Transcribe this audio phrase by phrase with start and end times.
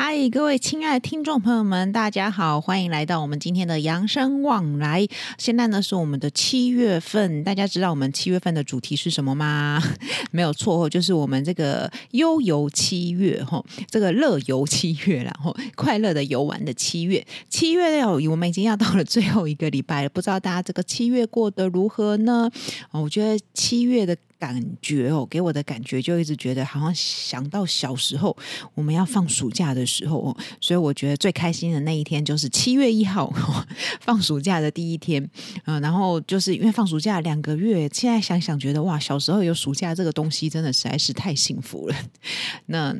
[0.00, 5.04] 嗨，各位亲爱的听众朋友们，大家好，欢迎来到我们今天的养生往来。
[5.38, 9.82] 现在呢是我们的七月份，大家知道我们七月份的主题是什么吗？
[10.30, 13.60] 没有错，就是我们这个悠游七月哈，
[13.90, 17.26] 这个乐游七月，然后快乐的游玩的七月。
[17.48, 22.48] 七月要我们已经要到了最后一个礼拜了，不知道大家这个七月过得如何呢？
[22.92, 24.16] 我觉得七月的。
[24.38, 28.36] 感觉哦，给我的感觉就一直觉得好像想到小时候
[28.74, 33.32] 我们要放暑假的时候哦，所以我觉得最开心的那一天就是七月一号，
[34.00, 35.28] 放暑假的第一天。
[35.64, 41.96] 嗯，然后就是因为放暑假两个月，现在想想觉得哇，小时候有暑假这个东西真的实在是太幸福了。
[42.66, 42.96] 那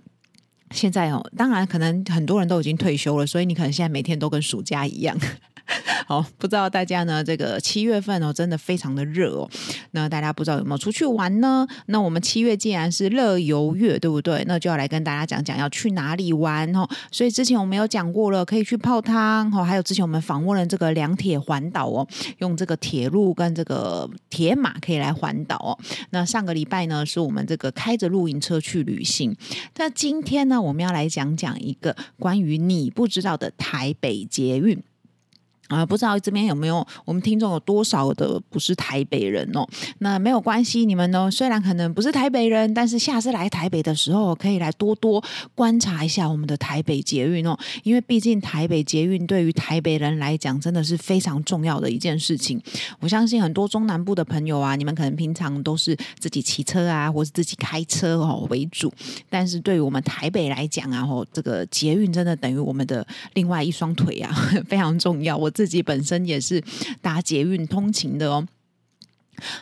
[0.73, 5.17] 现在哦，当然可能很多人都已经退休了，所以你可能现在每天都跟暑假一样。
[6.07, 7.23] 好，不知道大家呢？
[7.23, 9.49] 这个七月份哦，真的非常的热哦。
[9.91, 11.67] 那大家不知道有没有出去玩呢？
[11.87, 14.43] 那我们七月既然是乐游月，对不对？
[14.47, 16.89] 那就要来跟大家讲讲要去哪里玩哦。
[17.13, 19.63] 所以之前我们有讲过了，可以去泡汤哦。
[19.63, 22.09] 还有之前我们访问了这个两铁环岛哦，
[22.39, 25.79] 用这个铁路跟这个铁马可以来环岛哦。
[26.11, 29.37] 那上个礼拜呢，是我们这个开着露营车去旅行。
[29.77, 34.83] 那今天呢，我们要来讲讲一个关于你不知道的台北捷运。
[35.69, 39.67] 啊，不知道这边有没有我们听众有多少的不是台北人哦？
[39.99, 45.23] 那没有关系，你们呢，虽然可能不是台北人，但是下次来台北的时候，可以来多多
[45.55, 47.55] 观察一下我们的台北捷运哦。
[47.83, 52.59] 因为毕竟台北捷运对于台北人来讲，真的是非常重要的一件事情。
[53.01, 58.91] 我相信很多中南部的朋友啊，你们可能平常都是自己骑车啊，或是自己开车哦为主。
[59.29, 64.33] 但是对于我们台北来讲啊，哦，这个捷运真的等于我们的另外一双腿啊，
[64.67, 65.37] 非常重要。
[65.37, 65.53] 我。
[65.59, 66.63] 自己本身也是
[67.03, 68.47] 搭捷运通勤的哦。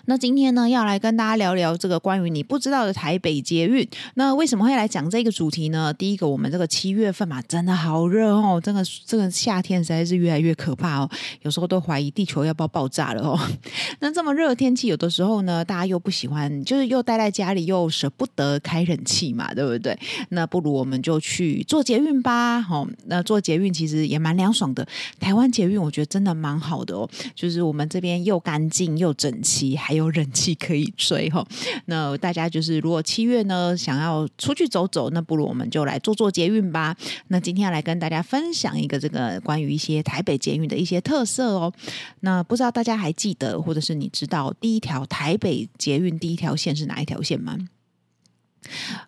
[0.06, 3.86] 那今天呢，要来跟大家聊聊这个关于你不知道的台北捷运。
[4.14, 5.92] 那为什么会来讲这个主题呢？
[5.94, 11.10] 第一个，我们这个七月份嘛，真的好热哦，真的这个夏天实在是越来越可怕哦，
[11.42, 13.38] 有时候都怀疑地球要不要爆炸了哦。
[14.00, 19.98] 那这么热的天气，有的时候呢，大家又不喜欢，就是又待在家里，又舍不得开冷气嘛，对不对？
[20.30, 22.64] 那不如我们就去坐捷运吧。
[22.70, 24.86] 哦，那坐捷运其实也蛮凉爽的。
[25.18, 29.65] 台湾捷运我觉得真的蛮好的哦，就是我们这边又干净又整齐。
[29.74, 31.42] 还有人气可以追哈，
[31.86, 36.94] 那大家就是如果七月呢想要出去走走，那不如我们就来做做捷运吧。
[37.28, 41.72] 那今天要来跟大家分享一个这个关于一些台北捷运的一些特色哦。
[42.20, 47.56] 那不知道大家还记得，或者是你知道第一条台北捷运第一条线是哪一条线吗？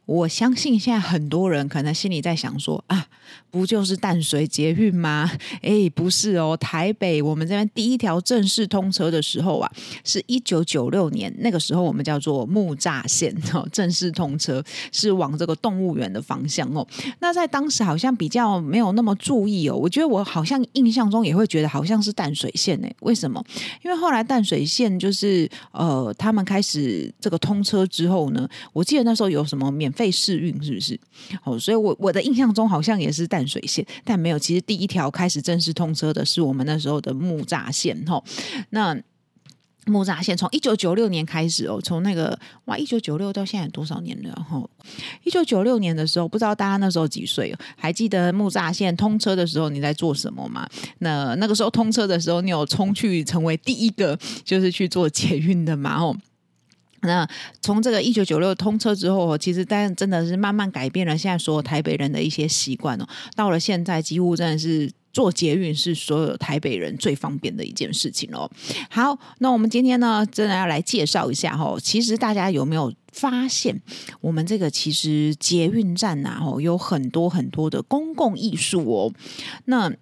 [0.07, 3.07] 我相信现在很多人可能心里在想说啊，
[3.51, 5.31] 不就是淡水捷运吗？
[5.63, 9.71] 诶，不是哦，台北我们这边第一条正式通车的时候啊，
[10.05, 16.87] 是一九九六年，那个时候我们叫做木栅线 哦，正式通车是往这个动物园的方向哦。
[17.21, 23.43] 那在当时好像比较没有那么注意哦，我觉得我好像印象中也会觉得好像是淡水线呢，为什么？
[23.83, 29.45] 因为后来淡水线就是呃，他们开始这个通车之后呢，我记得那时候有。
[29.49, 31.01] 什么免费试运是不是？
[31.43, 34.39] 哦，所以我我的印象中好像也是淡水线，但没有。
[34.39, 37.99] 其实第一条开始正式通车的是我们那时候的木栅线。
[38.05, 38.23] 哈，
[38.71, 38.97] 那
[39.87, 44.33] 木栅线从一九九六年开始哦，从那个哇，一九九六到现在多少年了？
[44.37, 44.69] 然后
[45.25, 47.57] 一九九六年的时候，不知道大家那时候几岁？
[47.75, 50.69] 还记得木栅线通车的时候你在做什么吗？
[50.99, 55.97] 那那个时候通车的时候，你有冲去成为第一个就是去做捷运的吗？
[56.01, 56.17] 哦。
[57.03, 57.29] 那
[57.61, 63.07] 从这个一九九六通车之后，其实但真的是慢慢改变了现在所有台北人的一些习惯哦。
[63.35, 68.51] 到了现在，几乎真的是坐捷运是所有台北人最方便的一件事情哦。
[68.91, 71.77] 好，那我们今天呢，真的要来介绍一下哈。
[71.83, 73.81] 其实大家有没有发现，
[74.21, 79.13] 我们这个其实捷运站呐，哦，有很多很多的公共艺术哦。
[79.65, 79.93] 那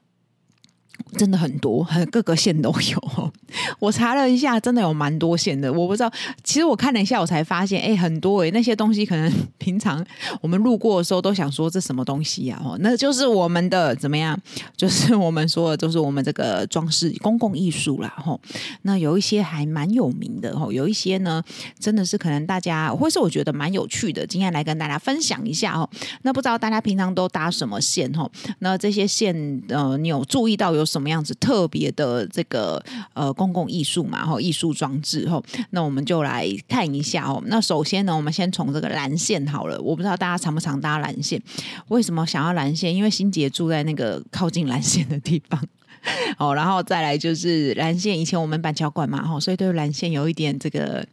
[1.17, 3.33] 真的很多，很各个线都有。
[3.79, 5.73] 我查了一下，真的有蛮多线的。
[5.73, 6.11] 我不知道，
[6.45, 10.05] 其实我看了一下，我才发现，哎，很多哎，那些东西可能平常
[10.41, 12.61] 我们路过的时候都想说这什么东西呀？
[12.65, 14.39] 哦， 那就是我们的怎么样？
[14.77, 18.13] 就是我们说的，就是我们这个装饰公共艺术啦。
[18.17, 18.41] 吼，
[18.83, 20.59] 那有一些还蛮有名的。
[20.59, 21.43] 吼，有一些呢，
[21.79, 25.89] 真的是可能大家，或是我觉得蛮有趣的，今天来跟大家分享一下哦。
[26.23, 28.13] 那不知道大家平常都搭什么线？
[28.13, 30.86] 吼，那这些线，呃，你有注意到有？
[30.87, 35.43] 什么样子特别的这个呃公共艺术嘛，哈，艺术装置哈。
[35.71, 37.43] 那我们就来看一下哦。
[37.47, 39.79] 那首先呢，我们先从这个蓝线好了。
[39.81, 41.43] 我不知道大家常不常搭蓝线？
[41.89, 42.95] 为什么想要蓝线？
[42.95, 45.61] 因为心杰住在那个靠近蓝线的地方。
[46.39, 51.07] 哦，然后再来就是蓝线，以前我们板桥馆嘛，哈，所以对蓝线有一点这个、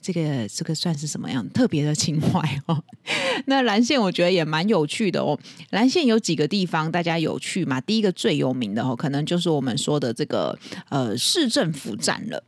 [0.00, 2.82] 这个、这个算是什么样特别的情怀哦。
[3.46, 5.38] 那蓝线我觉得也蛮有趣的哦。
[5.70, 7.80] 蓝线有几个地方大家有趣嘛？
[7.80, 10.58] 第一个最有名的哦，可能就是我们说的这个
[10.88, 12.42] 呃市政府站了。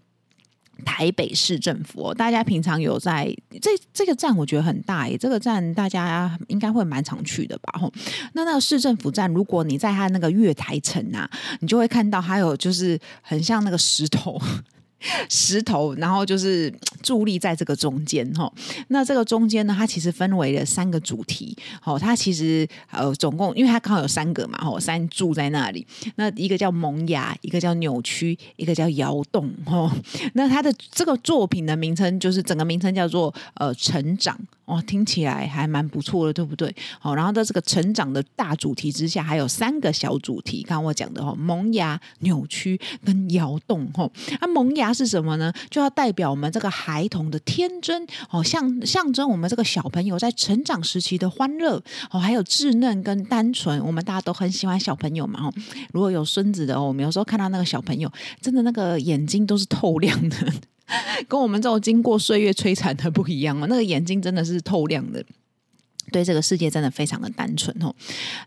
[0.84, 7.78] 台北市政府，大家平常有在这这个站，我觉得很大耶，这个站大家应该会蛮常去的吧？
[7.78, 7.92] 吼，
[8.34, 11.28] 那那个市政府站，如果你在它那个月台层啊，
[11.60, 14.40] 你就会看到它有就是很像那个石头。
[15.28, 16.72] 石头，然后就是
[17.02, 18.52] 伫立在这个中间哈。
[18.88, 21.56] 那这个中间呢，它其实分为了三个主题。
[21.84, 25.86] 哦，它其实呃总共，因为它刚好有三个嘛，哦，三柱在那里。
[26.16, 29.52] 那一个叫萌芽，一个叫扭曲，一个叫摇动。
[29.66, 29.90] 哦，
[30.34, 34.38] 那它的这个作品的名称就是整个名称叫做呃成长。
[34.72, 36.74] 哦，听起来还蛮不错的，对不对？
[36.98, 40.62] 好，然后在这个成长的大主题之下，还有三个小主题。
[40.62, 43.86] 刚刚我讲的哈，萌芽、扭曲跟摇动。
[43.92, 44.10] 哈，
[44.40, 45.52] 那萌芽是什么呢？
[45.68, 53.78] 就要代表我们这个孩童的天真，哦，象象征我们这个小朋友在成长时期的欢乐，哦，还有稚嫩跟单纯。
[53.84, 55.52] 我们大家都很喜欢小朋友嘛，哦，
[55.92, 58.10] 如果有孙子的哦，我们有时候看到那个小朋友，
[58.40, 60.36] 真的那个眼睛都是透亮的。
[61.28, 65.24] 跟我们这种经过岁月摧残的不一样哦，那个眼睛真的是透亮的，
[66.12, 67.92] 对这个世界真的非常的单纯哦。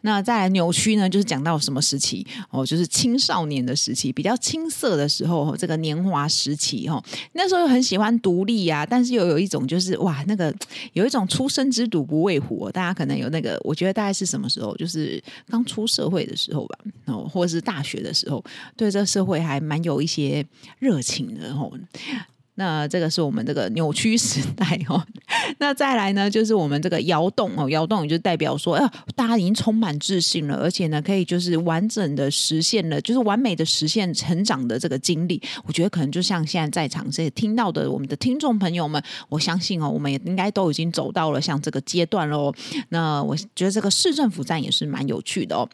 [0.01, 7.03] 那再来扭曲呢，就是讲到什么时期哦，就是青少年的时期，比较青涩的时候，这个年华时期哈。
[7.33, 10.53] 那时候又很喜欢独立啊，但是又有一种就是哇，那个
[10.93, 18.43] 有一种初生之犊不畏虎，大家可能有那个，我觉得大概是什么时候，就是刚出社会的时候吧，哦，或者是大学的时候，
[18.77, 20.45] 对这社会还蛮有一些
[20.79, 21.71] 热情的哦。
[22.57, 25.05] 那这个是我们这个扭曲时代哦，
[25.59, 35.41] 那再来呢，就是我们这个摇动哦，摇动也就代表说，哎，大家已经充满自信了，而且呢，可以就是完整的实现了，就是完美的实现成长的这个经历。
[35.65, 42.53] 我觉得可能就像现在在场这些听到的我们的听众朋友们，我相信哦，我们也应该都已经走到了像这个阶段喽。
[42.87, 45.67] 那我觉得这个市政府站也是蛮有趣的哦。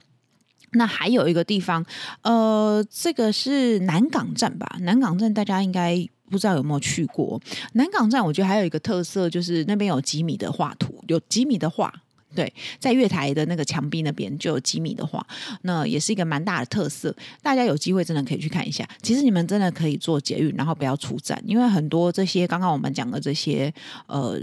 [0.72, 1.86] 那还有一个地方，
[2.24, 4.78] 呃，这个是南港站吧？
[4.80, 6.10] 南港站大家应该。
[6.32, 7.40] 不知道有没有去过
[7.74, 8.26] 南港站？
[8.26, 11.94] 我觉得还有一个特色，就是那边有几米的画图，有几米的画。
[12.34, 15.26] 对，在月台的那个墙壁那边就有几米的画，
[15.64, 17.14] 那也是一个蛮大的特色。
[17.42, 18.88] 大家有机会真的可以去看一下。
[19.02, 23.74] 其实你们真的可以坐捷运，然后不要出站，因为很多这些刚刚我们讲的这些
[24.08, 24.40] 呃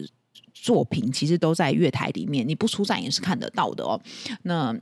[0.53, 3.99] 作品，其实都在月台里面，你不出站也是看得到的哦。
[4.43, 4.77] 那。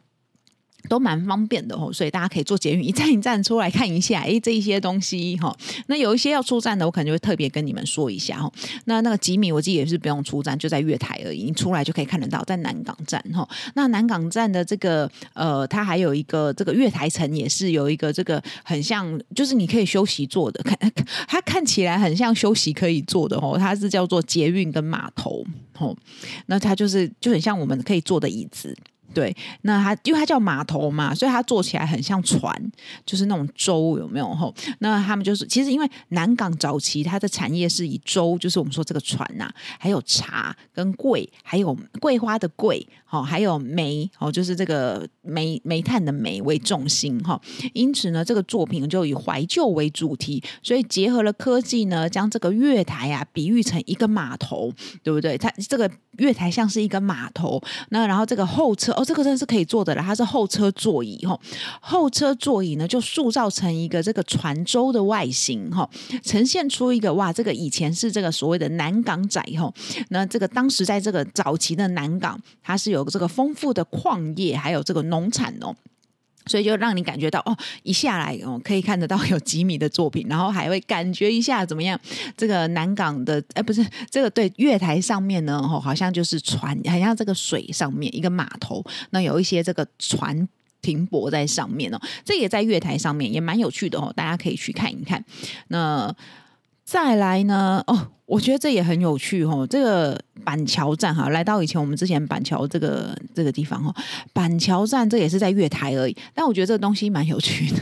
[0.89, 5.57] 都蛮方便的哦，所以大家可以坐捷运一站一站出来看一下，诶，这一些东西哈。
[5.87, 8.53] 那有一些要出站的，我可能就会特别跟你们说一下哈。
[8.85, 13.49] 那那个吉米，我记得也是不用出站，就在月台而已，你出来就可以看得到，在南港站哈。
[13.75, 20.79] 那南港站的这个呃，它还有一个这个月台层，也是有一个这个很像，就是你可以休息坐的，看
[21.29, 23.57] 它看起来很像休息可以坐的哦。
[23.59, 25.45] 它是叫做捷运跟码头
[25.79, 25.97] 哦，
[26.47, 28.77] 那它就是就很像我们可以坐的椅子。
[29.15, 32.55] 对，那它因为它叫码头嘛，所以它坐起来很像船，
[33.05, 34.27] 就是那种舟，有没有？
[34.35, 47.41] 吼，那他们就是其实因为南港早期它的产业是以舟，就是我们说这个船呐、还有茶跟桂，还有桂花的桂，好，还有煤，哦，就是这个煤煤炭的煤为重心，哈。
[47.73, 54.73] 因此呢，这个作品就以怀旧为主题，所以结合了科技呢，将这个月台啊比喻成一个码头，
[55.03, 55.39] 对不对？
[55.39, 59.05] 它这个月台像是一个码头，那然后这个后侧哦。
[59.05, 61.39] 这个真的是可以坐的了，它是后车座椅哈，
[61.81, 65.89] 后车座椅呢就塑造成一个这个船舟的外形哈，
[66.25, 69.73] 呈现出一个哇，这个以前是这个所谓的南港仔哈，
[70.09, 75.77] 那这个当时在这个早期的南港，它是有这个丰富的矿业，还有这个农产哦。
[76.47, 81.99] 所以就让你感觉到哦，一下来哦，可以看得到有几米的作品，然后还会感觉一下怎么样？
[82.37, 90.49] 这个南港的哎，不是这个对月台上面呢，哦，好像就是船，好像这个水上面一个码头，那有一些这个船
[90.83, 95.25] 停泊在上面哦，这也在月台上面，也蛮有趣的哦，大家可以去看一看。
[95.69, 96.15] 那
[96.87, 98.13] 再来呢，哦。
[98.27, 103.95] 我觉得这也很有趣哦，这个板桥站哈，来到以前我们之前板桥这个这个地方哦，
[104.33, 107.77] 板桥站这也是在月台而已，但我觉得这个东西蛮有趣的，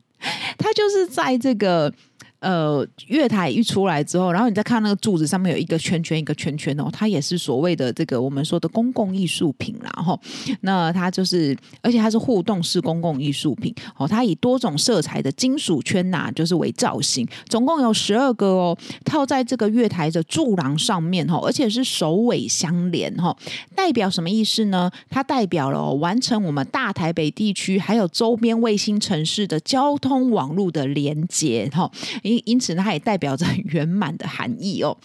[0.56, 1.92] 它就是在这个
[2.40, 9.90] 呃月台一出来之后，然后你再看那个柱子上面有一个圈圈一个圈圈哦，它也是所谓的这个我们说的公共艺术品啦。
[9.96, 10.18] 然后
[10.62, 23.36] 那它就是，而且它是互动式公共艺术品哦，它以多种色彩的金属圈呐，就是为造型，总共有十二个哦，套在这个月台的柱廊上面哈，而且是首尾相连哈，
[23.74, 24.90] 代表什么意思呢？
[25.10, 31.90] 它代表了完成我们大台北地区还有周边卫星城市的交通网络的连接哈，
[32.30, 34.96] 因因此呢，它也代表着圆满的含义哦。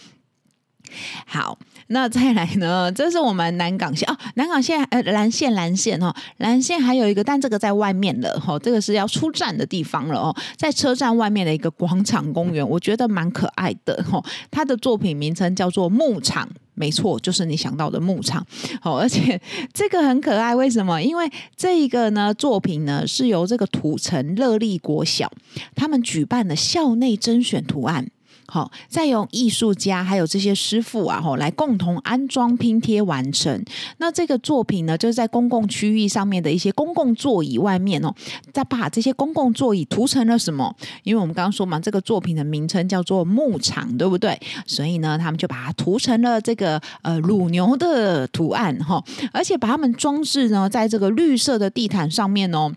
[1.26, 2.90] 好，那再来呢？
[2.92, 14.24] 这是我们南港线哦，南港线呃蓝线蓝线哦，蓝线还有一个，但这个在外面了哈、哦，这个是要出站的地方了哦，在车站外面的一个广场公园，我觉得蛮可爱的哈、哦。
[14.50, 18.44] 它的作品名称叫做牧场，没错，就是你想到的牧场。
[18.82, 19.40] 哦，而且
[19.72, 21.00] 这个很可爱，为什么？
[21.02, 25.30] 因为这一个呢作品呢是由这个土城乐利国小
[25.74, 28.08] 他们举办的校内甄选图案。
[28.48, 33.64] 好，再由艺术家还有这些师傅啊，吼，来共同安装拼贴完成。
[33.98, 38.14] 那这个作品呢，就是在公共区域上面的一些公共座椅外面哦，
[38.52, 40.74] 再把这些公共座椅涂成了什么？
[41.02, 44.38] 因为我们刚刚说嘛，这个作品的名称叫做牧场，对不对？
[44.64, 52.72] 所以呢，他们就把它涂成了这个呃乳牛的图案哈，而且把它们装饰呢，在这个绿色的地毯上面哦。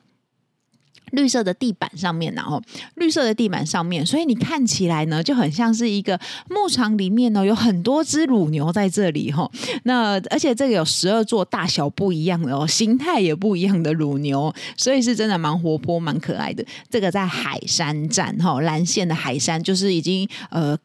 [1.12, 2.62] 绿色的地板上面，然后
[2.96, 9.50] 绿色的地板上面，所以你看起来呢，就很像是一个牧场里面呢，有很多只乳牛在这里哈。
[9.84, 16.66] 那而且这个有十二座大小不一样的哦，形态也不一样的乳牛，所以是真的蛮活泼、蛮可爱的。
[16.90, 20.78] 这个在海山站哈，蓝线的海山就是已经呃。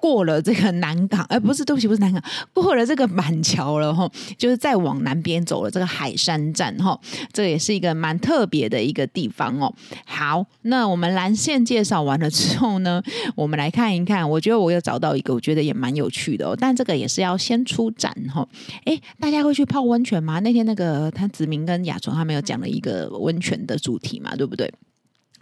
[0.00, 6.98] 过了这个南港，哎，不是，对不起，不是南港，过了这个板桥了哈，就是再往南边走了这个海山站哈，
[7.32, 9.74] 这也是一个蛮特别的一个地方哦。
[10.06, 13.02] 好，那我们蓝线介绍完了之后呢，
[13.34, 18.48] 我们来看一看，我觉得我有找到一个，我觉得也蛮有趣的哦，但这个也是要先出展哈。
[18.84, 20.38] 哎，大家会去泡温泉吗？
[20.38, 24.72] 那天那个他子明跟雅纯他们有讲了一个温泉的主题嘛，对不对？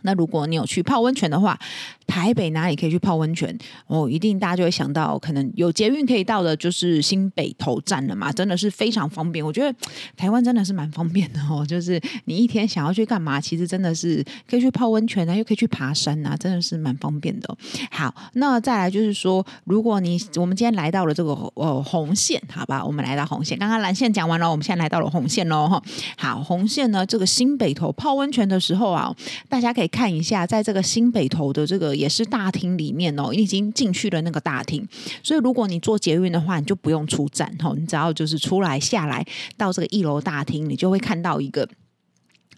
[0.02, 1.58] 那如果你有去泡温泉的话，
[2.06, 3.56] 台北哪里可以去泡温泉？
[3.86, 9.44] 哦，一定大家就会想到，可能有捷运可以到的，就是新北投站了嘛，真的是非常方便。
[9.44, 9.76] 我觉得
[10.16, 17.56] 台湾真的是蛮方便的哦， 就是你一天想要去干嘛，其实真的是可以去泡温泉啊，又可以去爬山啊，真的是蛮方便的。
[17.90, 25.82] 好，那再来就是说，如果你我们今天来到了这个呃红线，好吧，我们来到红线，刚刚蓝线讲完了，我们现在来到了红线喽哈。
[26.16, 29.12] 好，红线呢，这个新北投泡温泉的时候啊，
[29.48, 29.90] 大家可以。
[29.96, 34.86] 看一下，在这个新北投的这个也是大厅里面哦，你已经进去了那个大厅，
[35.22, 39.26] 所以如果你坐捷运的话，你就不用出站哦，你只要就是出来下来
[39.56, 41.68] 到这个一楼大厅，你就会看到一个。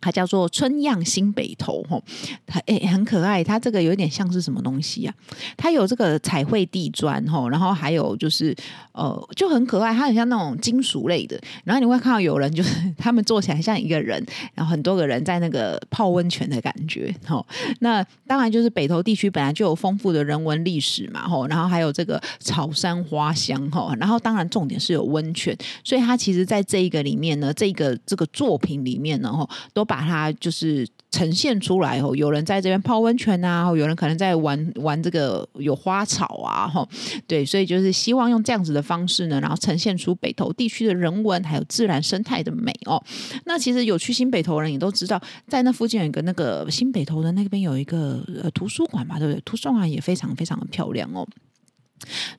[0.00, 2.02] 它叫做春样新北投吼，
[2.47, 5.14] 它诶很可爱，它这个有点像是什么东西、啊？
[5.57, 8.55] 它有这个彩绘地砖吼，然后还有就是
[8.93, 11.38] 呃就很可爱，它很像那种金属类的。
[11.64, 14.25] 然后你会看到有人就是 他们坐起来像一个人，
[14.55, 17.45] 然后很多个人在那个泡温泉的感觉吼。
[17.81, 29.88] 那当然就是北投地区本来就有丰富的人文历史嘛吼，然后还有这个草山花香吼，然后当然重点是有温泉，所以它其实在这一个里面呢，这个这个作品里面呢吼都。
[29.88, 36.87] 把它就是呈现出来哦，有人在这边泡温泉啊，有人可能在玩玩这个有花草啊，哈，
[37.26, 43.02] 对，所以就是希望用这样子的方式呢，然后呈现出北投地区的人文还有自然生态的美哦。
[43.47, 49.40] 那其实有去新北投人也都知道，在那附近有一个那个新北投的那边有一个呃图书馆嘛，对不对？
[49.47, 51.26] 图书馆也非常非常的漂亮哦。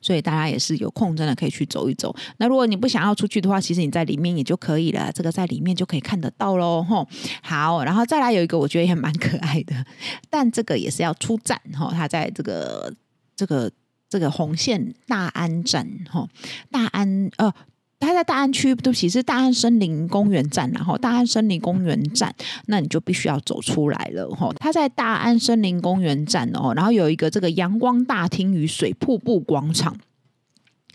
[0.00, 2.14] 所以大家也是有空，真的可以去走一走。
[2.38, 5.10] 那如果你不想要出去的话，其实你在里面也就可以了。
[5.12, 7.06] 这个在里面就可以看得到喽，吼。
[7.42, 9.84] 好，然后再来有一个，我觉得也蛮可爱的，
[10.28, 11.90] 但这个也是要出站，吼。
[11.90, 12.92] 它在这个
[13.36, 13.70] 这个
[14.08, 16.28] 这个红线大安站，吼，
[16.70, 17.52] 大安呃。
[18.00, 22.34] 它在大安区，对不起，是大安森林公园站，然后大安森林公园站，
[22.66, 24.50] 那你就必须要走出来了，哈。
[24.58, 29.94] 它在大安森林公园站哦，然后有一个这个阳光大厅与水瀑布广场，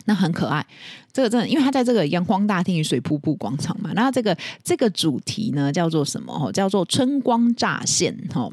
[0.06, 0.66] 那很可爱。
[1.14, 6.38] 这个真的，因为它在这个阳光大厅与水瀑布广场嘛，那这个这个主题呢叫做什么？
[6.38, 8.50] 哈，叫做春光乍现，哈，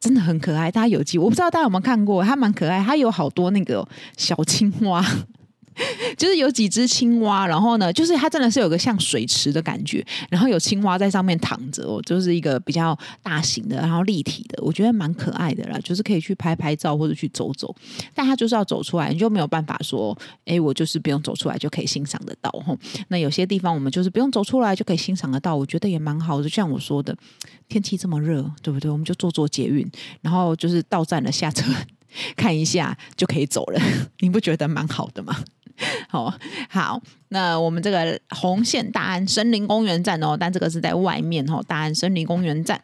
[0.00, 0.70] 真的很可爱。
[0.70, 5.04] 大家有机，我不知道大家有没有看过，它蛮可爱，它有好多那个小青蛙。
[6.16, 17.74] 就是有几只青蛙，然后呢，就是它真的是有个像水池的感觉，然后有青蛙在上面躺着哦，就是一个比较大型的，然后立体的，我觉得蛮可爱的啦，就是可以去拍拍照或者去走走，
[18.14, 22.76] 但它就是要走出来，你就没有办法说，哎，我就是不用走出来就可以欣赏得到吼。
[23.08, 26.42] 那有些地方我们就是不用走出来就可以欣赏得到，我觉得也蛮好的。
[26.42, 27.16] 就像我说的，
[27.68, 28.90] 天气这么热，对不对？
[28.90, 31.64] 我们就坐坐捷运，然后就是到站了下车。
[32.36, 33.80] 看一下就可以走了，
[34.18, 35.34] 你不觉得蛮好的吗？
[36.08, 36.32] 好
[36.68, 42.80] 好，那我们这个红线大安森林公园站哦，但这个是在外面哦，大安森林公园站。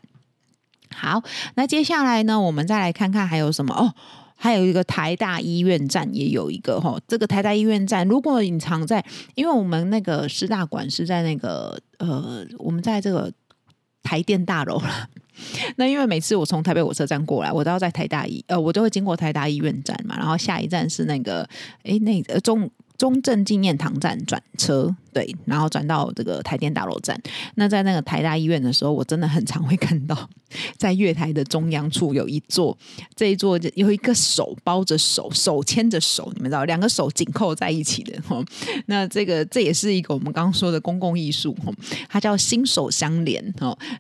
[0.95, 1.23] 好，
[1.55, 3.93] 那接下来呢，我们再来看看还有什么哦，
[4.35, 9.05] 还有一个台大医院站也有一个哈、这个台大医院站，如果隐藏在，
[9.35, 13.31] 因为我们那个师大馆是在那个呃，我们在这个
[14.03, 15.09] 台电大楼了。
[15.77, 21.49] 那因为每次我从台北火车站过来，我都要在台大医呃，我都会经过台大医院站嘛，然后下一站是那个
[21.85, 24.95] 诶，那个中中正纪念堂站转车。
[25.11, 27.21] 对，然后转到这个台电大楼站。
[27.57, 30.29] 那在那个台大医院的时候，我真的很常会看到，
[30.77, 32.77] 在月台的中央处有一座，
[33.17, 38.17] 这一座有一个手包着手，手牵着手，你们知道，两个手紧扣在一起的。
[38.87, 41.57] 那这个这也是一个我们刚刚说的公共艺术，
[42.09, 43.43] 它叫心手相连。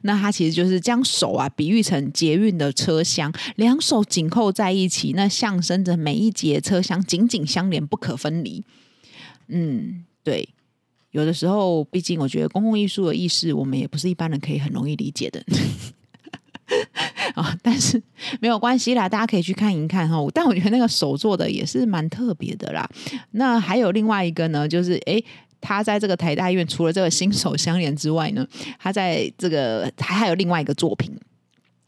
[0.02, 8.62] 那它其实就是将手啊比喻成捷运的车厢，两手紧扣在一起，那象征着每一节车厢紧紧相连，不可分离。
[9.48, 10.48] 嗯，对。
[11.10, 15.42] 有的时候，毕竟我觉得公共艺术的意识，我们也不是一般人可以很容易理解的
[17.34, 17.56] 啊。
[17.62, 18.00] 但是
[18.40, 20.22] 没有关系啦，大家可以去看一看哈。
[20.34, 22.86] 但我觉得那个手做的也是蛮特别的啦。
[23.30, 25.24] 那还有另外一个呢，就是诶，
[25.62, 28.46] 他在这个台大医院，除了这个心手相连之外呢，
[28.78, 31.18] 他在这个还还有另外一个作品，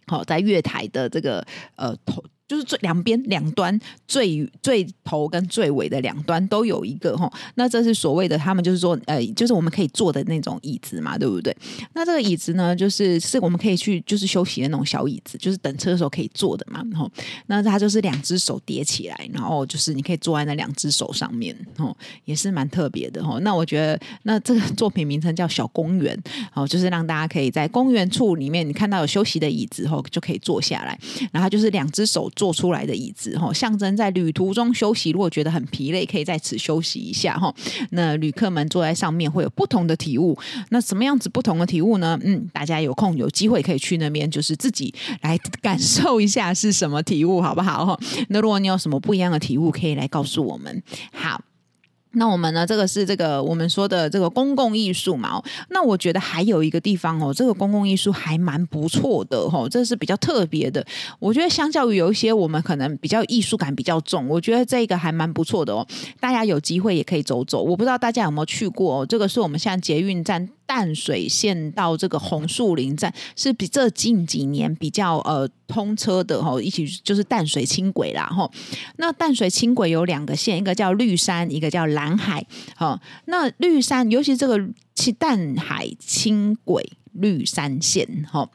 [0.07, 2.25] 好，在月台的这个呃头。
[2.51, 3.79] 就是最两边两端
[4.09, 11.57] 最最头跟最尾的两端都有一个哈，那这是所谓的他们就是说呃，就是我们可以坐的那种椅子嘛，对不对？
[11.95, 16.85] 那这个椅子呢，就是是我们可以去就是休息的那种小椅子，就是等车的时候可以坐的嘛。
[16.91, 17.09] 然后
[17.47, 23.39] 那它就是两只手叠起来，然后就是你可以坐在那两只手上面，哦，也是蛮特别的哈。
[23.43, 26.21] 那我觉得那这个作品名称叫小公园，
[26.53, 30.99] 哦，就是让大家可以在公园处里面，你看到有休息的椅子后就可以坐下来，
[31.31, 32.29] 然后就是两只手。
[32.41, 35.11] 做出来的椅子哈，象征在旅途中休息。
[35.11, 37.55] 如果觉得很疲累，可以在此休息一下哈。
[37.91, 40.35] 那旅客们坐在上面会有不同的体悟。
[40.71, 42.19] 那什么样子不同的体悟呢？
[42.25, 47.85] 嗯，大家有空有机会可以去那边，就是自己来感受一下是什么体悟，好不好？
[47.85, 50.83] 哈，那如果你有什么不一样的体悟，可以来告诉我们。
[51.13, 51.43] 好。
[52.13, 52.67] 那我们呢？
[52.67, 55.41] 这个是这个我们说的这个公共艺术嘛。
[55.69, 60.85] 那我觉得还有一个地方哦，这个公共艺术还蛮不错的哦，这是比较特别的。
[61.19, 65.87] 我觉得相较于有一些我们可能比较艺术感比较重，我觉得这个还蛮不错的哦。
[66.19, 67.63] 大家有机会也可以走走。
[67.63, 70.49] 我不知道大家有没有去过哦，这个是我们现在捷运站。
[70.71, 78.49] 淡水线到这个红树林站是比这近几年比较呃通车的哈，一起就是淡水轻轨啦哈。
[78.99, 82.47] 那淡水轻轨有两个线，一个叫绿山，一个叫蓝海。
[82.77, 84.61] 好，那绿山尤其这个
[85.19, 88.49] 淡海轻轨绿山线哈，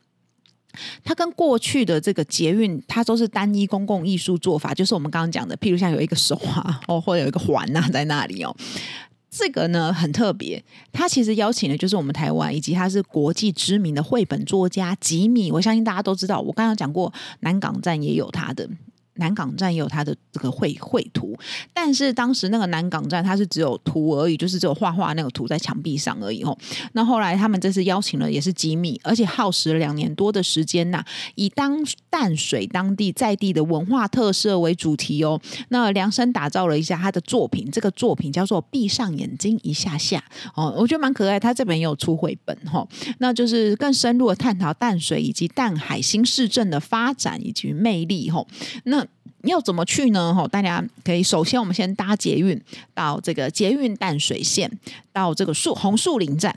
[1.04, 8.56] 它跟过去的这个捷运，它都是单一公共艺术做法，就是我们刚刚讲的，譬如像有一个手啊，哦，或者有一个环啊在那里哦。
[9.37, 15.51] 这个呢很特别，他其实邀请的就是我们台湾，以及他是国际知名的绘本作家吉米。
[15.51, 18.69] 我相信大家都知道，我刚刚讲过南港站也有他的。
[19.15, 21.38] 南港站也有它的这个绘绘图，
[21.73, 26.58] 但是当时那个南港站它是只有图而已，就是只有画画那个图在墙壁上而已哦。
[26.93, 31.04] 那后来他们这次邀请了也是吉米，而且耗时了两年多的时间呐，
[31.36, 31.78] 以当
[32.10, 35.39] 淡水当地在地的文化特色为主题哦。
[35.69, 40.23] 那量身打造了一下他的作品，这个作品叫做《闭上眼睛一下下》
[40.56, 41.39] 哦，我觉得蛮可爱。
[41.39, 42.88] 他这边也有出绘本哈，
[43.19, 48.45] 那就是更深入的探讨淡水以及淡海新市镇的发展以及魅力哈。
[48.86, 49.04] 那
[49.43, 50.33] 要怎么去呢？
[50.33, 52.59] 哈，大家可以首先我们先搭捷运
[52.93, 54.71] 到这个捷运淡水线，
[55.13, 56.55] 到这个树红树林站。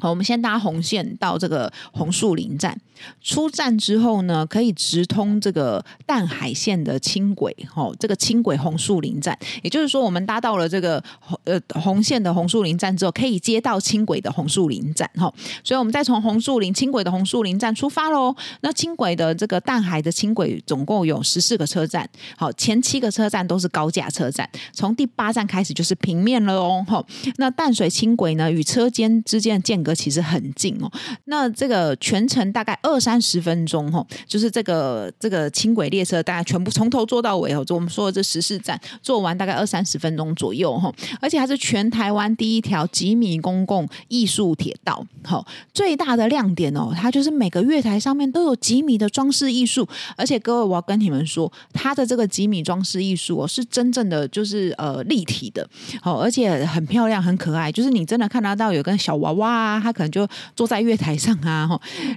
[0.00, 2.78] 好，我们先搭红线到这个红树林站。
[3.22, 7.54] 出站之后呢，可以直通这个淡海线的轻轨。
[7.72, 11.02] 哈，这个轻轨红树林站，也就是说，我们搭到了这个
[11.44, 15.08] 呃红线的红树林站之后，可以接到轻轨的红树林站。
[15.14, 15.32] 哈，
[15.64, 18.34] 所以我们再从红树林轻轨的红树林站出发喽。
[18.60, 22.06] 那轻轨的这个淡海的轻轨总共有十四个车站。
[22.36, 26.84] 好，前七个车站都是高架车站，从第八站开始就是平面了哦。
[26.86, 27.02] 哈，
[27.36, 29.89] 那淡水轻轨呢，与车间之间的间隔。
[29.94, 30.90] 其实很近哦，
[31.24, 55.68] 那这个全程大概二三十分钟哈，就是这个这个轻轨列车大概全部从头坐到尾哦，就我们说的这十四站坐完大概二三十分钟左右哈，而且它是全台湾第一条几米公共艺术铁道，好，最大的亮点哦，它就是每个月台上面都有几米的装饰艺术，而且各位我要跟你们说，它的这个几米装饰艺术哦，是真正的就是呃立体的，
[56.00, 59.79] 好，而且很漂亮很可爱，就是你真的看得到有个小娃娃啊。
[59.80, 61.68] 他可能就坐在月台上啊，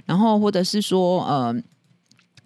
[0.04, 1.54] 然后或者是说，呃，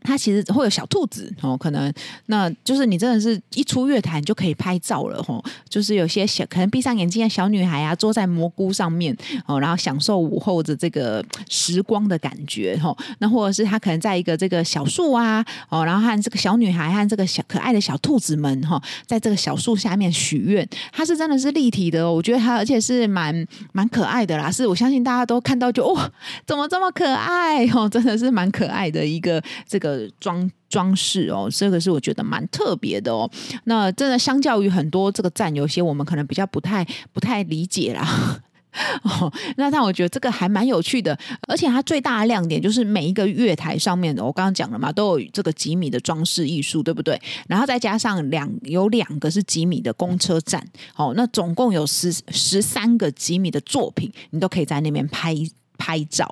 [0.03, 1.93] 它其实会有小兔子哦，可能
[2.27, 9.15] 那就是你真的是一出月台你就可以拍照了吼，就是有些小可能闭上眼睛的小女孩啊，坐在蘑菇上面
[9.47, 26.11] 哦，然后享受午后的这个时光的感觉吼，那或者是她可能在一个这个小树啊哦，然后和这个小女孩和这个小可爱的小兔子们哈，在这个小树下面许愿，它是真的是立体的，我觉得它而且是蛮蛮可爱的啦，是我相信大家都看到就哇，
[26.47, 29.88] 怎么这么可爱哦，真的是蛮可爱的一个这个。
[30.21, 33.31] 装装饰哦，这个是我觉得蛮特别的哦。
[33.65, 38.41] 那真的相较于很多这个站，有些我们可能比较不太不太理解啦。
[39.03, 47.21] 哦，那但我觉得这个还蛮有趣的，而且它最大的亮点就是每一个月台上面的，我刚刚讲了嘛，都有这个几米的装饰艺术，对不对？
[47.49, 55.35] 然后再加上两有两个是几米的公车站，哦，那总共有十十三个几米的作品，你都可以在那边拍。
[55.79, 56.29] 拍照，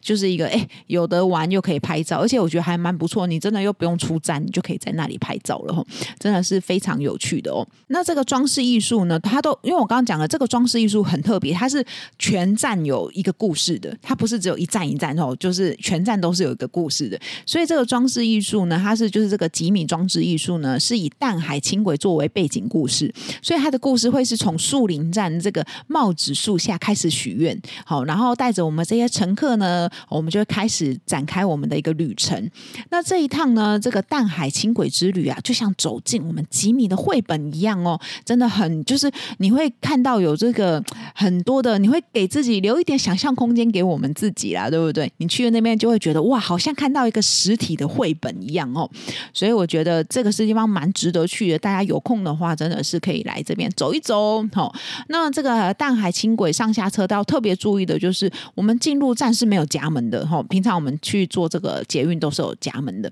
[0.00, 3.26] 就是一个哎，有的玩又可以拍照，而且我觉得还蛮不错。
[3.26, 5.86] 你真的又不用出站，你就可以在那里拍照了，
[6.18, 7.64] 真的是非常有趣的哦。
[7.88, 11.84] 那这个装饰艺术呢，它都因为我刚刚讲了，这个装饰艺术很特别，它是
[12.18, 17.20] 全站有一个故事的，它不是只有一站一站哦，就是全站都是有一个故事的。
[17.44, 23.12] 所以这个装饰艺术呢，它是就是这个吉米装置艺术呢，是以淡海轻轨作为背景故事，
[23.42, 28.69] 所以它的故事会是从树林站这个帽子树下开始许愿，好，然后带着。
[28.70, 32.48] 我们这些乘客呢，我们就开始展开我们的一个旅程。
[32.90, 40.80] 那这一趟呢，这个淡海轻轨之旅啊，就像走进我们几米的绘本一样哦，真的很就是你会看到有这个
[41.16, 45.12] 很多的，你会给自己留一点想象空间给我们自己啦，对不对？
[45.16, 48.88] 你去了那边就会觉得哇，好像看到一个实体的绘本一样哦。
[49.34, 54.46] 所以我觉得这个是地方蛮值得去的，大家有空的话，真的是可以来这边走一走。
[54.54, 54.72] 哦，
[55.08, 58.30] 那这个淡海轻轨上下车道特别注意的就是。
[58.60, 63.10] 我们进入站是没有夹门的哈，平常我们去做这个捷运都是有夹门的，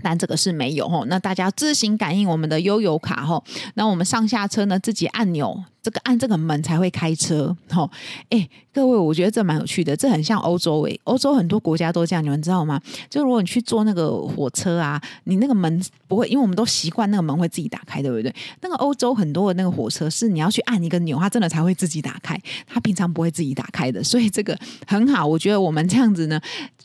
[0.00, 1.04] 但这个是没有吼。
[1.04, 5.62] 那大家自行感应我们的悠游卡吼，那我们上下车呢，自己按钮。
[5.86, 7.88] 这个按这个门才会开车，吼，
[8.28, 12.80] 哎，各位，我觉得这蛮有趣的，这很像欧洲诶，欧洲很多国家都这样，你们知道吗？
[13.08, 18.34] 就如果你去坐那个火车啊，你那个门不会，因为我们都习惯那个门会自己打开，对不对？
[18.62, 26.40] 那个欧洲很多的那个火车是你要去按一个钮，它真的才会自己打开，它平常不会自己打开的，所以这个很好，我觉得我们这样子呢，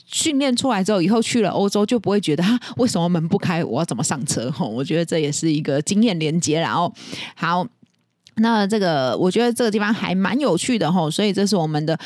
[0.06, 4.48] 训练出来之后，以后去了欧洲就不会觉得哈，为什么门不开，我要怎么上车？
[4.52, 6.94] 吼，我觉得这也是一个经验连接，然后
[7.34, 7.66] 好。
[8.36, 11.98] 那这个，我觉得这个地方还蛮有趣的吼，所以这是我们的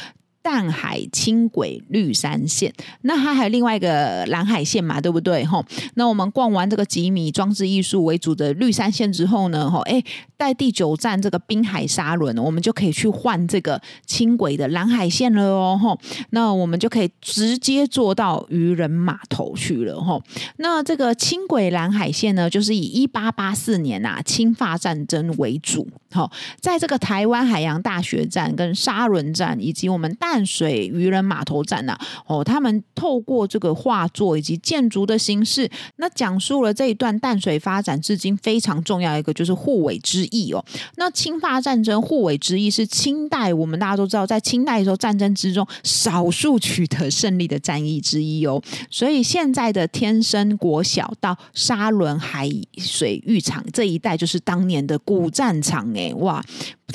[0.46, 2.72] 淡海轻轨绿山线。
[3.00, 5.64] 那它还有另外一个蓝海线嘛，对不对吼？
[5.94, 10.00] 那我们逛完这个几米装置艺术为主的绿山线之后呢，吼，哎。
[10.38, 15.80] 在第九站这个滨海沙轮，我们就可以去换这个轻轨的蓝海线了哦。
[15.82, 19.98] 吼，那我们就可以直接坐到渔人码头去了。
[19.98, 20.22] 吼，
[20.58, 25.88] 那这个轻轨蓝海线呢，就是以一八八四年啊清法战争为主。
[26.10, 26.30] 好，
[26.60, 40.62] 在这个台湾海洋大学站、跟沙轮站以及我们淡水渔人码头站呐，哦，他们透过这个画作以及建筑的形式，那讲述了这一段淡水发展至今非常重要一个就是护尾之役哦，
[40.96, 48.62] 那清法战争护尾之役是清代，我们大家都知道，在清代的时候战争之中少数取得胜利的战役之一哦。
[48.90, 52.46] 所以现在的天生国小到沙仑海
[52.76, 56.44] 水浴场这一带，就是当年的古战场哎，哇！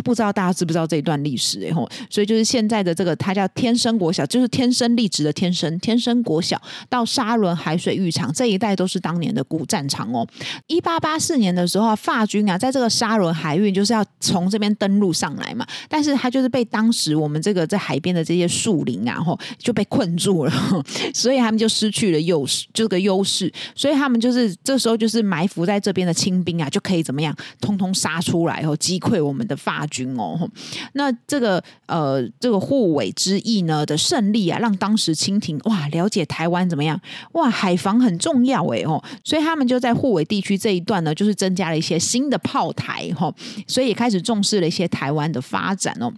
[0.01, 6.59] 不知道大家知不知道这一段历史哎吼，所以就是现在的这个，它叫天生国小，就是天生丽质的天生天生国小
[6.89, 10.27] 到沙仑海水浴场这一带都是当年的古战场哦。
[10.67, 20.53] 一八八四年的时候，法军啊，在这个沙仑海运就是要从这边登陆上来嘛，但是他就是被当时我们这个在海边的这些树林啊，吼就被困住了，
[21.13, 29.85] 所以他们就失去了优势，这个优势，所以他们就是这时候就是埋伏在这边的清兵啊，就可以怎么样，通通杀出来，然后击溃我们的法。
[29.91, 30.49] 军哦，
[30.93, 36.99] 那这个呃，这个护尾之役呢的胜利啊，让当时清廷哇了解台湾怎么样
[37.33, 43.31] 哇，海防很重要哎哦，所以他们就在护尾地区这一段呢，就是增加了一些新的炮台哈，
[43.67, 46.11] 所以也开始重视了一些台湾的发展哦。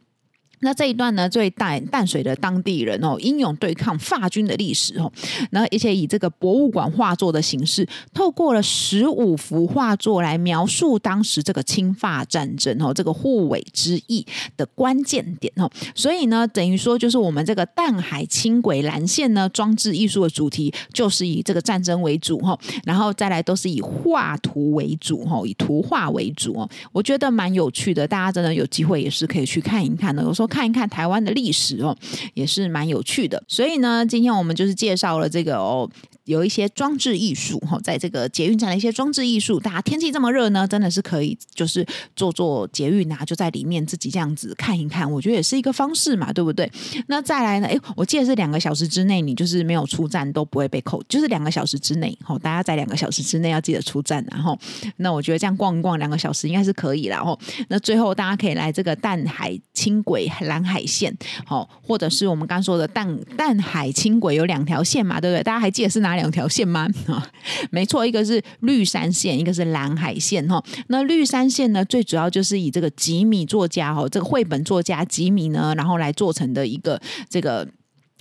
[0.63, 5.12] 那这一段呢，最淡淡水的当地人哦，英勇对抗法军的历史哦，
[5.52, 30.47] 然后而且以这个博物馆画作的形式，透过了十五幅画作来描述当时这个清法战争哦，这个护尾之役的关键点哦，所以呢，等于说就是我们这个淡海轻轨蓝线呢，装置艺术的主题就是以这个战争为主哈，然后再来都是以画图为主哈，以图画为主哦，我觉得蛮有趣的，大家真的有机会也是可以去看一看的，有时候。
[30.54, 31.98] 看一看台湾的历史哦，
[32.36, 33.44] 也是蛮有趣的。
[33.48, 35.89] 所以呢，今天我们就是介绍了这个哦。
[36.25, 46.71] 有一些装置艺术哈，在这个捷运站的一些装置艺术，大家天气这么热呢，真的是可以就是坐坐捷运啊，就在里面自己这样子看一看，我觉得也是一个方式嘛，对不对？
[47.07, 47.67] 那再来呢？
[47.67, 54.57] 哎，我记得是两个小时之内，你就是没有出站都不会被扣，就是两个小时之内，吼，大家在两个小时之内要记得出站，然后，
[54.97, 57.38] 那我觉得这样逛一逛两个小时应该是可以了，吼。
[57.67, 65.43] 那最后大家可以来这个淡海轻轨蓝海线，好，或者是我们刚说的淡淡海轻轨有两条线嘛，对不对？
[65.43, 66.88] 大家还记得是哪两条线吗？
[67.71, 70.63] 没错，一个是绿山线，一个是蓝海线，哈。
[70.88, 77.67] 那绿山线呢，最主要就是以这个吉米作家，哈，这个绘本作家吉米呢，然后来做成的一个这个。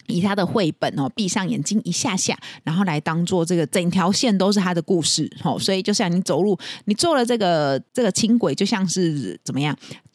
[0.08, 9.74] 以他的绘本哦，闭上眼睛一下下，然后来当做这个整条线都是他的故事哦，所以就像你走路，你坐了这个这个轻轨，就像是怎么样？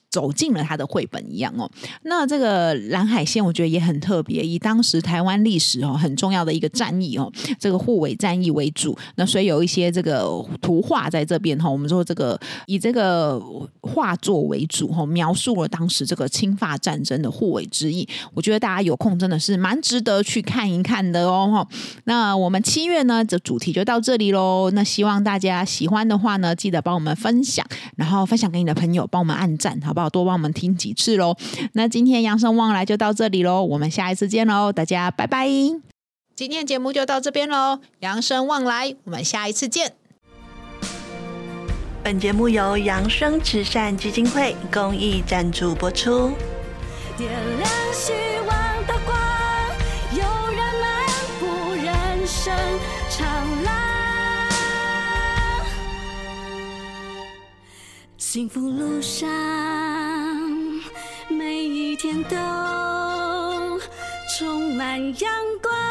[0.10, 1.70] 走进了他的绘本一样哦。
[2.04, 8.98] 那这个蓝海线，我觉得也很特别，以当时台湾历史哦很重要的一个战役哦，这个护尾战役为主。
[9.15, 10.28] 那所以有一些这个
[10.62, 13.41] 图画在这边哈，我们说这个以这个
[13.82, 18.08] 画作为主哈，描述了当时这个清法战争的护尾之意。
[18.34, 21.67] 我觉得大家有空真的是蛮值得去看一看的哦。
[22.06, 24.70] 那我们七月呢，这主题就到这里喽。
[24.72, 27.65] 那希望大家喜欢的话呢，记得帮我们分享，
[27.96, 30.10] 然后分享给你的朋友，帮我们按赞，好不好？
[30.10, 31.36] 多帮我们听几次喽。
[31.74, 35.48] 那今天扬生旺来就到这里喽，我们下一次见喽，大家拜拜。
[36.36, 39.94] 今天节目就到这边喽，扬生旺来，我们下一次见。
[42.04, 46.32] 本节目由扬生慈善基金会公益赞助播出。
[58.38, 59.28] 幸福路上，
[61.28, 63.80] 每一天都
[64.38, 65.87] 充满阳光。